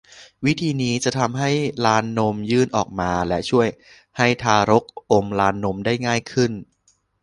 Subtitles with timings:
[0.45, 1.49] วิธีนี้จะทำให้
[1.85, 3.67] ลานนมยื่นออกมาและช่วย
[4.17, 6.51] ให้ทารกอมลานนมได้ง่ายขึ้น